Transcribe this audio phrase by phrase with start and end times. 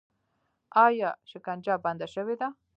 [0.85, 2.47] آیا شکنجه بنده شوې ده؟